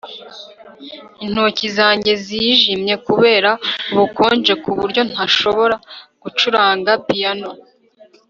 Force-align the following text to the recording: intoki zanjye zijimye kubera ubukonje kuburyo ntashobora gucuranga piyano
intoki 1.25 1.67
zanjye 1.77 2.11
zijimye 2.25 2.93
kubera 3.05 3.51
ubukonje 3.91 4.53
kuburyo 4.63 5.01
ntashobora 5.11 5.75
gucuranga 6.21 6.91
piyano 7.07 7.49